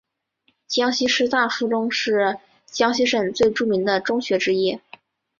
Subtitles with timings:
[0.65, 4.79] 江西师大附中是江西省最著名的中学之一。